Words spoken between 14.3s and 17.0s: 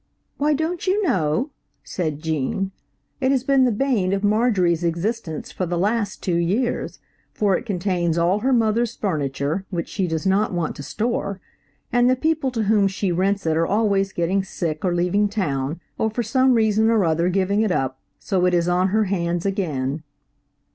sick or leaving town, or for some reason